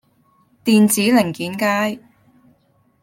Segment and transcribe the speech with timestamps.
[0.63, 1.99] 電子零件街